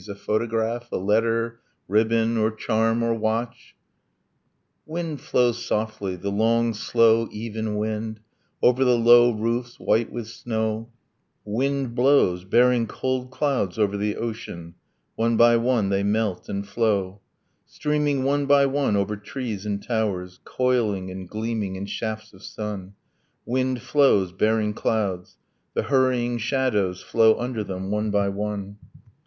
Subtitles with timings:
[0.09, 3.75] a photograph, a letter, Ribbon, or charm, or watch...'...
[4.87, 8.19] Wind flows softly, the long slow even wind,
[8.63, 10.89] Over the low roofs white with snow;
[11.45, 14.73] Wind blows, bearing cold clouds over the ocean,
[15.17, 17.21] One by one they melt and flow,
[17.67, 22.95] Streaming one by one over trees and towers, Coiling and gleaming in shafts of sun;
[23.45, 25.37] Wind flows, bearing clouds;
[25.75, 28.77] the hurrying shadows Flow under them one by one